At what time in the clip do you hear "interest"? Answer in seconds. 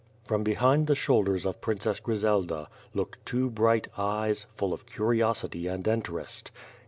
5.87-6.49